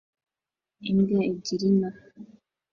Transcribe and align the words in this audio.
Imbwa 0.89 1.19
ebyiri 1.31 1.67
nto 1.77 1.89